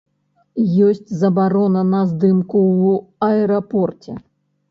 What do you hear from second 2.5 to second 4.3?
ў аэрапорце.